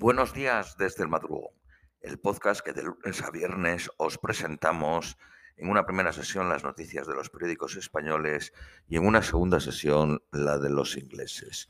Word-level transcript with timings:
Buenos 0.00 0.32
días 0.32 0.78
desde 0.78 1.02
el 1.02 1.10
madrugón, 1.10 1.52
el 2.00 2.18
podcast 2.18 2.62
que 2.62 2.72
de 2.72 2.84
lunes 2.84 3.22
a 3.22 3.30
viernes 3.30 3.90
os 3.98 4.16
presentamos 4.16 5.18
en 5.58 5.68
una 5.68 5.84
primera 5.84 6.10
sesión 6.14 6.48
las 6.48 6.64
noticias 6.64 7.06
de 7.06 7.14
los 7.14 7.28
periódicos 7.28 7.76
españoles 7.76 8.54
y 8.88 8.96
en 8.96 9.06
una 9.06 9.20
segunda 9.20 9.60
sesión 9.60 10.22
la 10.32 10.56
de 10.56 10.70
los 10.70 10.96
ingleses. 10.96 11.68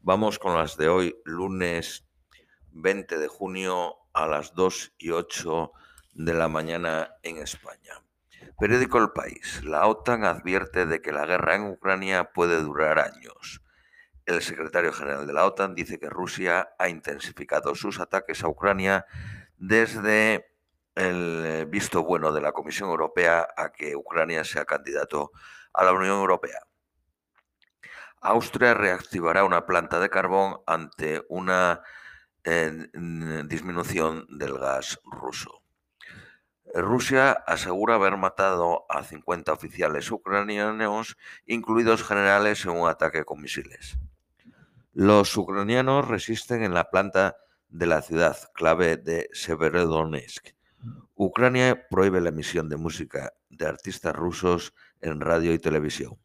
Vamos 0.00 0.40
con 0.40 0.56
las 0.56 0.76
de 0.76 0.88
hoy, 0.88 1.14
lunes 1.24 2.04
20 2.72 3.16
de 3.16 3.28
junio 3.28 3.94
a 4.12 4.26
las 4.26 4.54
2 4.54 4.94
y 4.98 5.10
8 5.10 5.70
de 6.14 6.34
la 6.34 6.48
mañana 6.48 7.14
en 7.22 7.36
España. 7.36 8.02
Periódico 8.58 8.98
El 8.98 9.12
País. 9.12 9.62
La 9.62 9.86
OTAN 9.86 10.24
advierte 10.24 10.84
de 10.84 11.00
que 11.00 11.12
la 11.12 11.26
guerra 11.26 11.54
en 11.54 11.70
Ucrania 11.70 12.32
puede 12.32 12.60
durar 12.60 12.98
años. 12.98 13.62
El 14.28 14.42
secretario 14.42 14.92
general 14.92 15.26
de 15.26 15.32
la 15.32 15.46
OTAN 15.46 15.74
dice 15.74 15.98
que 15.98 16.10
Rusia 16.10 16.74
ha 16.78 16.90
intensificado 16.90 17.74
sus 17.74 17.98
ataques 17.98 18.44
a 18.44 18.48
Ucrania 18.48 19.06
desde 19.56 20.52
el 20.94 21.64
visto 21.64 22.04
bueno 22.04 22.30
de 22.30 22.42
la 22.42 22.52
Comisión 22.52 22.90
Europea 22.90 23.48
a 23.56 23.72
que 23.72 23.96
Ucrania 23.96 24.44
sea 24.44 24.66
candidato 24.66 25.32
a 25.72 25.82
la 25.82 25.92
Unión 25.92 26.18
Europea. 26.18 26.60
Austria 28.20 28.74
reactivará 28.74 29.44
una 29.44 29.64
planta 29.64 29.98
de 29.98 30.10
carbón 30.10 30.60
ante 30.66 31.22
una 31.30 31.80
eh, 32.44 32.86
disminución 33.46 34.26
del 34.28 34.58
gas 34.58 35.00
ruso. 35.04 35.62
Rusia 36.74 37.32
asegura 37.32 37.94
haber 37.94 38.18
matado 38.18 38.84
a 38.90 39.04
50 39.04 39.54
oficiales 39.54 40.10
ucranianos, 40.10 41.16
incluidos 41.46 42.04
generales, 42.04 42.66
en 42.66 42.72
un 42.72 42.90
ataque 42.90 43.24
con 43.24 43.40
misiles. 43.40 43.98
Los 45.00 45.36
ucranianos 45.36 46.08
resisten 46.08 46.64
en 46.64 46.74
la 46.74 46.90
planta 46.90 47.36
de 47.68 47.86
la 47.86 48.02
ciudad 48.02 48.36
clave 48.52 48.96
de 48.96 49.30
Severodonetsk. 49.32 50.48
Ucrania 51.14 51.86
prohíbe 51.88 52.20
la 52.20 52.30
emisión 52.30 52.68
de 52.68 52.78
música 52.78 53.32
de 53.48 53.66
artistas 53.66 54.12
rusos 54.12 54.74
en 55.00 55.20
radio 55.20 55.52
y 55.52 55.60
televisión. 55.60 56.18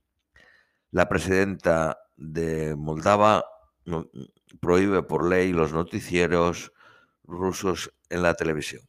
La 0.90 1.08
presidenta 1.08 2.00
de 2.18 2.76
Moldava 2.76 3.46
prohíbe 4.60 5.04
por 5.04 5.30
ley 5.30 5.54
los 5.54 5.72
noticieros 5.72 6.74
rusos 7.26 7.94
en 8.10 8.24
la 8.24 8.34
televisión. 8.34 8.82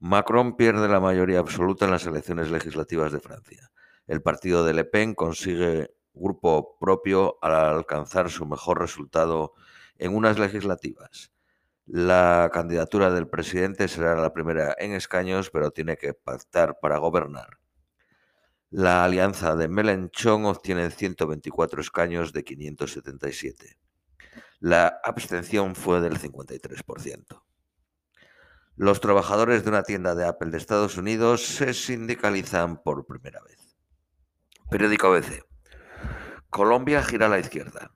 Macron 0.00 0.56
pierde 0.56 0.88
la 0.88 0.98
mayoría 0.98 1.38
absoluta 1.38 1.84
en 1.84 1.92
las 1.92 2.06
elecciones 2.06 2.50
legislativas 2.50 3.12
de 3.12 3.20
Francia. 3.20 3.70
El 4.08 4.22
partido 4.22 4.64
de 4.64 4.74
Le 4.74 4.84
Pen 4.84 5.14
consigue 5.14 5.94
grupo 6.14 6.76
propio 6.78 7.38
al 7.42 7.54
alcanzar 7.54 8.30
su 8.30 8.46
mejor 8.46 8.80
resultado 8.80 9.54
en 9.98 10.14
unas 10.14 10.38
legislativas. 10.38 11.32
La 11.86 12.50
candidatura 12.52 13.10
del 13.10 13.28
presidente 13.28 13.88
será 13.88 14.14
la 14.14 14.32
primera 14.32 14.74
en 14.78 14.92
escaños, 14.92 15.50
pero 15.50 15.72
tiene 15.72 15.96
que 15.96 16.14
pactar 16.14 16.78
para 16.80 16.98
gobernar. 16.98 17.58
La 18.70 19.04
alianza 19.04 19.56
de 19.56 19.68
Melenchon 19.68 20.46
obtiene 20.46 20.90
124 20.90 21.80
escaños 21.80 22.32
de 22.32 22.44
577. 22.44 23.78
La 24.60 25.00
abstención 25.04 25.74
fue 25.74 26.00
del 26.00 26.18
53%. 26.18 27.42
Los 28.76 29.00
trabajadores 29.00 29.64
de 29.64 29.70
una 29.70 29.82
tienda 29.82 30.14
de 30.14 30.26
Apple 30.26 30.50
de 30.50 30.58
Estados 30.58 30.96
Unidos 30.96 31.44
se 31.44 31.74
sindicalizan 31.74 32.82
por 32.82 33.04
primera 33.04 33.42
vez. 33.42 33.76
Periódico 34.70 35.08
ABC. 35.08 35.51
Colombia 36.52 37.02
gira 37.02 37.26
a 37.26 37.28
la 37.30 37.38
izquierda. 37.38 37.94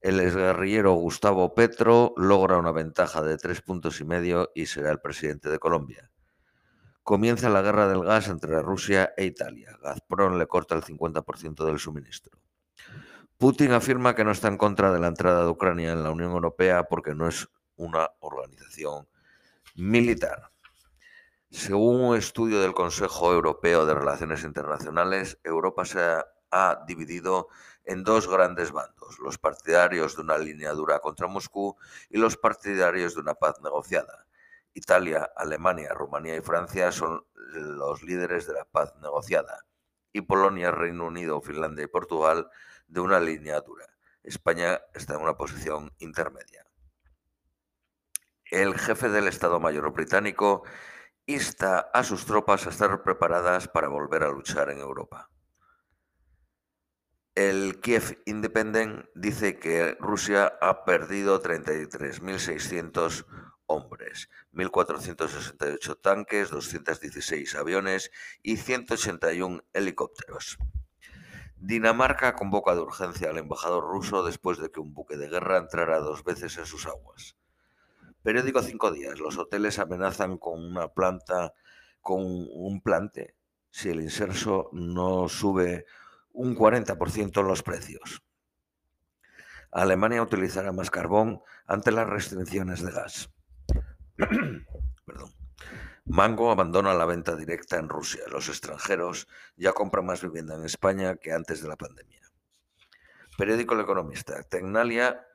El 0.00 0.20
exguerrillero 0.20 0.92
Gustavo 0.92 1.52
Petro 1.52 2.14
logra 2.16 2.56
una 2.56 2.70
ventaja 2.70 3.22
de 3.22 3.36
tres 3.38 3.60
puntos 3.60 4.00
y 4.00 4.04
medio 4.04 4.52
y 4.54 4.66
será 4.66 4.92
el 4.92 5.00
presidente 5.00 5.48
de 5.48 5.58
Colombia. 5.58 6.08
Comienza 7.02 7.48
la 7.48 7.60
guerra 7.60 7.88
del 7.88 8.04
gas 8.04 8.28
entre 8.28 8.62
Rusia 8.62 9.12
e 9.16 9.24
Italia. 9.24 9.76
Gazprom 9.82 10.38
le 10.38 10.46
corta 10.46 10.76
el 10.76 10.84
50% 10.84 11.66
del 11.66 11.80
suministro. 11.80 12.38
Putin 13.36 13.72
afirma 13.72 14.14
que 14.14 14.22
no 14.22 14.30
está 14.30 14.46
en 14.46 14.58
contra 14.58 14.92
de 14.92 15.00
la 15.00 15.08
entrada 15.08 15.42
de 15.42 15.50
Ucrania 15.50 15.90
en 15.90 16.04
la 16.04 16.12
Unión 16.12 16.30
Europea 16.30 16.84
porque 16.84 17.16
no 17.16 17.26
es 17.26 17.48
una 17.74 18.12
organización 18.20 19.08
militar. 19.74 20.52
Según 21.50 22.00
un 22.00 22.16
estudio 22.16 22.60
del 22.60 22.74
Consejo 22.74 23.32
Europeo 23.32 23.86
de 23.86 23.94
Relaciones 23.94 24.44
Internacionales, 24.44 25.40
Europa 25.42 25.84
se 25.84 25.98
ha 26.50 26.84
dividido 26.86 27.48
en 27.88 28.04
dos 28.04 28.28
grandes 28.28 28.70
bandos, 28.70 29.18
los 29.18 29.38
partidarios 29.38 30.14
de 30.14 30.20
una 30.20 30.36
línea 30.36 30.72
dura 30.72 31.00
contra 31.00 31.26
Moscú 31.26 31.74
y 32.10 32.18
los 32.18 32.36
partidarios 32.36 33.14
de 33.14 33.20
una 33.20 33.32
paz 33.32 33.62
negociada. 33.62 34.26
Italia, 34.74 35.32
Alemania, 35.34 35.94
Rumanía 35.94 36.36
y 36.36 36.42
Francia 36.42 36.92
son 36.92 37.24
los 37.54 38.02
líderes 38.02 38.46
de 38.46 38.52
la 38.52 38.66
paz 38.66 38.94
negociada 39.00 39.64
y 40.12 40.20
Polonia, 40.20 40.70
Reino 40.70 41.06
Unido, 41.06 41.40
Finlandia 41.40 41.84
y 41.84 41.88
Portugal 41.88 42.50
de 42.88 43.00
una 43.00 43.20
línea 43.20 43.58
dura. 43.62 43.86
España 44.22 44.82
está 44.92 45.14
en 45.14 45.22
una 45.22 45.38
posición 45.38 45.90
intermedia. 45.98 46.66
El 48.50 48.78
jefe 48.78 49.08
del 49.08 49.28
Estado 49.28 49.60
Mayor 49.60 49.90
británico 49.92 50.62
insta 51.24 51.78
a 51.78 52.04
sus 52.04 52.26
tropas 52.26 52.66
a 52.66 52.70
estar 52.70 53.02
preparadas 53.02 53.66
para 53.66 53.88
volver 53.88 54.24
a 54.24 54.30
luchar 54.30 54.68
en 54.68 54.78
Europa. 54.78 55.30
El 57.38 57.78
Kiev 57.78 58.20
Independent 58.26 59.06
dice 59.14 59.60
que 59.60 59.96
Rusia 60.00 60.58
ha 60.60 60.84
perdido 60.84 61.40
33.600 61.40 63.26
hombres, 63.66 64.28
1.468 64.54 66.00
tanques, 66.00 66.50
216 66.50 67.54
aviones 67.54 68.10
y 68.42 68.56
181 68.56 69.62
helicópteros. 69.72 70.58
Dinamarca 71.54 72.34
convoca 72.34 72.74
de 72.74 72.80
urgencia 72.80 73.30
al 73.30 73.38
embajador 73.38 73.84
ruso 73.84 74.24
después 74.24 74.58
de 74.58 74.72
que 74.72 74.80
un 74.80 74.92
buque 74.92 75.16
de 75.16 75.28
guerra 75.28 75.58
entrara 75.58 76.00
dos 76.00 76.24
veces 76.24 76.58
en 76.58 76.66
sus 76.66 76.86
aguas. 76.86 77.36
Periódico 78.24 78.62
Cinco 78.62 78.90
Días. 78.90 79.20
Los 79.20 79.38
hoteles 79.38 79.78
amenazan 79.78 80.38
con 80.38 80.58
una 80.64 80.88
planta, 80.88 81.54
con 82.00 82.20
un 82.20 82.80
plante, 82.82 83.36
si 83.70 83.90
el 83.90 84.00
inserso 84.00 84.70
no 84.72 85.28
sube 85.28 85.86
un 86.38 86.56
40% 86.56 87.40
en 87.40 87.48
los 87.48 87.64
precios. 87.64 88.22
Alemania 89.72 90.22
utilizará 90.22 90.72
más 90.72 90.88
carbón 90.88 91.42
ante 91.66 91.90
las 91.90 92.08
restricciones 92.08 92.80
de 92.80 92.92
gas. 92.92 93.30
Perdón. 95.04 95.34
Mango 96.04 96.52
abandona 96.52 96.94
la 96.94 97.06
venta 97.06 97.34
directa 97.34 97.76
en 97.76 97.88
Rusia. 97.88 98.22
Los 98.30 98.48
extranjeros 98.48 99.26
ya 99.56 99.72
compran 99.72 100.06
más 100.06 100.22
vivienda 100.22 100.54
en 100.54 100.64
España 100.64 101.16
que 101.16 101.32
antes 101.32 101.60
de 101.60 101.68
la 101.68 101.76
pandemia. 101.76 102.30
Periódico 103.36 103.74
El 103.74 103.80
Economista. 103.80 104.40
Tecnalia 104.44 105.26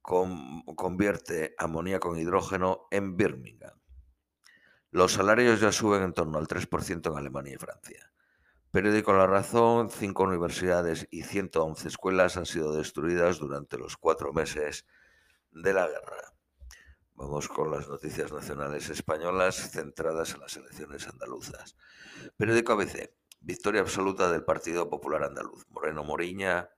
convierte 0.00 1.56
amoníaco 1.58 2.10
con 2.10 2.18
hidrógeno 2.18 2.86
en 2.92 3.16
Birmingham. 3.16 3.78
Los 4.92 5.12
salarios 5.12 5.60
ya 5.60 5.72
suben 5.72 6.02
en 6.02 6.12
torno 6.14 6.38
al 6.38 6.46
3% 6.46 7.10
en 7.10 7.18
Alemania 7.18 7.54
y 7.54 7.58
Francia. 7.58 8.10
Periódico 8.70 9.12
La 9.12 9.26
Razón, 9.26 9.90
cinco 9.90 10.22
universidades 10.22 11.08
y 11.10 11.24
111 11.24 11.88
escuelas 11.88 12.36
han 12.36 12.46
sido 12.46 12.72
destruidas 12.72 13.40
durante 13.40 13.76
los 13.76 13.96
cuatro 13.96 14.32
meses 14.32 14.86
de 15.50 15.72
la 15.72 15.88
guerra. 15.88 16.34
Vamos 17.16 17.48
con 17.48 17.72
las 17.72 17.88
noticias 17.88 18.30
nacionales 18.30 18.88
españolas 18.88 19.72
centradas 19.72 20.34
en 20.34 20.40
las 20.42 20.56
elecciones 20.56 21.08
andaluzas. 21.08 21.76
Periódico 22.36 22.74
ABC, 22.74 23.12
victoria 23.40 23.80
absoluta 23.80 24.30
del 24.30 24.44
Partido 24.44 24.88
Popular 24.88 25.24
Andaluz. 25.24 25.66
Moreno 25.70 26.04
Moriña 26.04 26.70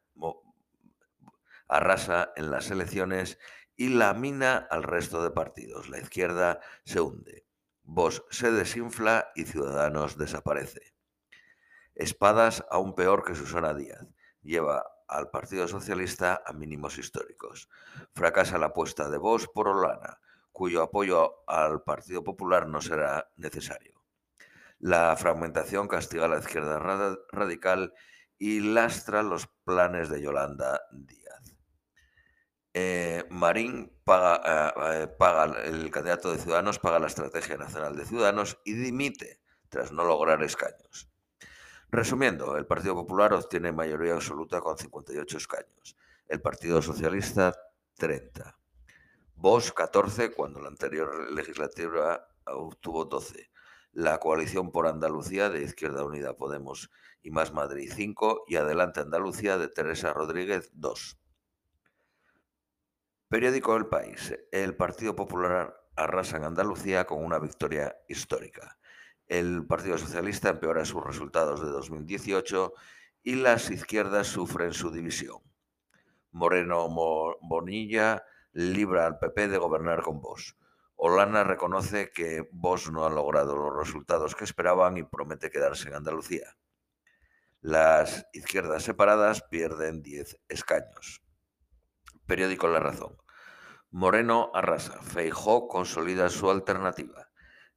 arrasa 1.69 2.33
en 2.37 2.51
las 2.51 2.71
elecciones 2.71 3.39
y 3.77 3.91
lamina 3.91 4.57
al 4.57 4.83
resto 4.83 5.23
de 5.23 5.31
partidos. 5.31 5.91
La 5.91 5.99
izquierda 5.99 6.61
se 6.87 7.03
hunde. 7.03 7.45
Vox 7.83 8.25
se 8.31 8.51
desinfla 8.51 9.31
y 9.35 9.45
Ciudadanos 9.45 10.17
desaparece. 10.17 10.92
Espadas 11.95 12.65
aún 12.71 12.95
peor 12.95 13.25
que 13.25 13.35
Susana 13.35 13.75
Díaz. 13.75 14.07
Lleva 14.43 14.85
al 15.09 15.31
Partido 15.31 15.69
Socialista 15.69 16.43
a 16.45 16.53
mínimos 16.53 16.99
históricos. 16.99 17.69
Fracasa 18.15 18.59
la 18.59 18.67
apuesta 18.67 19.09
de 19.11 19.19
Vox 19.19 19.49
por 19.49 19.69
Olana, 19.69 20.19
cuyo 20.53 20.83
apoyo 20.83 21.45
al 21.47 21.83
Partido 21.83 22.25
Popular 22.25 22.67
no 22.67 22.81
será 22.81 23.31
necesario. 23.37 24.03
La 24.79 25.17
fragmentación 25.17 25.87
castiga 25.87 26.25
a 26.25 26.29
la 26.29 26.39
izquierda 26.39 26.79
radical 27.31 27.95
y 28.39 28.61
lastra 28.61 29.23
los 29.23 29.47
planes 29.65 30.09
de 30.09 30.21
Yolanda 30.21 30.81
Díaz. 30.91 31.23
Eh, 32.75 33.25
Marín 33.29 33.93
paga, 34.03 34.73
eh, 34.75 35.03
eh, 35.03 35.07
paga, 35.07 35.63
el 35.63 35.91
candidato 35.91 36.33
de 36.33 36.39
Ciudadanos 36.39 36.79
paga 36.79 36.99
la 36.99 37.07
Estrategia 37.07 37.59
Nacional 37.59 37.95
de 37.97 38.07
Ciudadanos 38.07 38.59
y 38.65 38.73
dimite 38.73 39.41
tras 39.69 39.93
no 39.93 40.05
lograr 40.05 40.43
escaños. 40.43 41.12
Resumiendo, 41.95 42.57
el 42.57 42.65
Partido 42.65 42.95
Popular 42.95 43.35
obtiene 43.35 43.71
mayoría 43.71 44.15
absoluta 44.15 44.63
con 44.63 44.79
58 44.79 45.37
escaños, 45.37 45.95
el 46.27 46.41
Partido 46.41 46.81
Socialista 46.81 47.53
30. 47.99 48.59
Vos 49.35 49.75
14, 49.75 50.33
cuando 50.33 50.59
la 50.63 50.69
anterior 50.69 51.31
legislatura 51.33 52.31
obtuvo 52.47 53.05
12. 53.05 53.51
La 53.93 54.19
coalición 54.21 54.73
por 54.73 54.87
Andalucía 54.87 55.51
de 55.51 55.65
Izquierda 55.65 56.03
Unida 56.03 56.35
Podemos 56.35 56.91
y 57.21 57.31
Más 57.31 57.53
Madrid 57.53 57.93
5 57.95 58.45
y 58.49 58.57
Adelante 58.57 59.01
Andalucía 59.01 59.59
de 59.59 59.69
Teresa 59.69 60.15
Rodríguez 60.15 60.71
2. 60.73 61.19
Periódico 63.29 63.77
El 63.77 63.89
País. 63.89 64.35
El 64.51 64.77
Partido 64.77 65.15
Popular 65.15 65.77
arrasa 65.95 66.39
en 66.39 66.45
Andalucía 66.45 67.05
con 67.05 67.23
una 67.23 67.39
victoria 67.39 67.99
histórica. 68.09 68.79
El 69.29 69.67
Partido 69.67 69.99
Socialista 69.99 70.51
empeora 70.51 70.85
sus 70.85 71.03
resultados 71.03 71.61
de 71.61 71.69
2018 71.71 72.73
y 73.23 73.37
las 73.37 73.71
izquierdas 73.71 74.27
sufren 74.27 74.73
su 74.73 74.91
división. 74.91 75.39
Moreno 76.33 76.89
Bonilla 77.41 78.25
libra 78.53 79.07
al 79.07 79.19
PP 79.19 79.49
de 79.49 79.59
gobernar 79.59 80.03
con 80.03 80.21
Vox. 80.21 80.57
Olana 80.97 81.45
reconoce 81.45 82.11
que 82.11 82.49
Vox 82.53 82.91
no 82.91 83.05
ha 83.05 83.11
logrado 83.11 83.57
los 83.57 83.77
resultados 83.77 84.35
que 84.35 84.45
esperaban 84.45 84.97
y 84.97 85.03
promete 85.03 85.51
quedarse 85.51 85.89
en 85.89 85.95
Andalucía. 85.95 86.57
Las 87.61 88.27
izquierdas 88.33 88.83
separadas 88.83 89.43
pierden 89.43 90.03
10 90.03 90.41
escaños. 90.49 91.23
Periódico 92.27 92.69
La 92.69 92.81
Razón. 92.81 93.17
Moreno 93.91 94.51
arrasa. 94.55 95.01
Feijó 95.03 95.69
consolida 95.69 96.29
su 96.29 96.51
alternativa. 96.51 97.32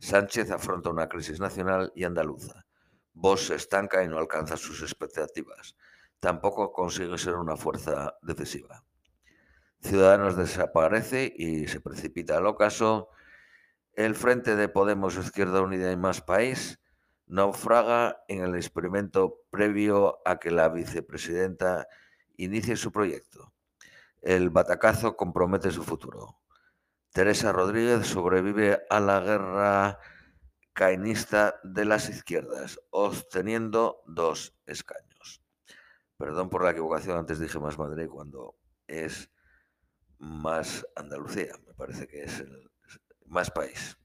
Sánchez 0.06 0.52
afronta 0.52 0.92
una 0.92 1.10
crisis 1.10 1.40
nacional 1.40 1.92
y 1.96 2.04
andaluza. 2.04 2.68
Vox 3.14 3.48
se 3.48 3.56
estanca 3.56 4.04
y 4.04 4.08
no 4.08 4.20
alcanza 4.20 4.56
sus 4.56 4.84
expectativas. 4.84 5.76
Tampoco 6.20 6.72
consigue 6.72 7.18
ser 7.18 7.34
una 7.34 7.58
fuerza 7.58 8.16
decisiva. 8.22 8.84
Ciudadanos 9.82 10.38
desaparece 10.38 11.34
y 11.36 11.68
se 11.68 11.82
precipita 11.82 12.38
al 12.38 12.46
ocaso. 12.46 13.10
El 13.94 14.14
Frente 14.14 14.56
de 14.56 14.70
Podemos 14.70 15.18
Izquierda 15.18 15.62
Unida 15.62 15.92
y 15.92 15.98
Más 15.98 16.22
País 16.22 16.80
naufraga 17.26 18.24
en 18.28 18.44
el 18.44 18.54
experimento 18.54 19.40
previo 19.50 20.20
a 20.24 20.38
que 20.38 20.52
la 20.52 20.70
vicepresidenta 20.70 21.88
inicie 22.38 22.76
su 22.76 22.92
proyecto. 22.92 23.56
El 24.22 24.52
batacazo 24.52 25.18
compromete 25.18 25.72
su 25.72 25.82
futuro. 25.82 26.38
Teresa 27.16 27.54
Rodríguez 27.54 28.08
sobrevive 28.08 28.86
a 28.90 29.00
la 29.00 29.22
guerra 29.22 30.00
cainista 30.74 31.62
de 31.64 31.86
las 31.86 32.10
izquierdas, 32.10 32.78
obteniendo 32.90 34.04
dos 34.06 34.54
escaños. 34.66 35.42
Perdón 36.18 36.50
por 36.50 36.66
la 36.66 36.72
equivocación, 36.72 37.18
antes 37.18 37.40
dije 37.40 37.58
más 37.58 37.80
Madrid 37.80 38.10
cuando 38.10 38.58
es 38.86 39.32
más 40.18 40.86
Andalucía, 40.98 41.54
me 41.66 41.74
parece 41.74 42.06
que 42.06 42.24
es 42.24 42.42
el 42.42 42.70
más 43.28 43.50
país. 43.50 43.98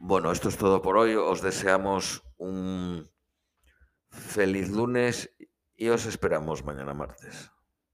Bueno, 0.00 0.32
esto 0.32 0.48
es 0.48 0.56
todo 0.56 0.82
por 0.82 0.96
hoy. 0.96 1.14
Os 1.14 1.40
deseamos 1.40 2.24
un 2.36 3.08
feliz 4.08 4.70
lunes 4.70 5.32
y 5.76 5.88
os 5.90 6.04
esperamos 6.06 6.64
mañana 6.64 6.94
martes. 6.94 7.52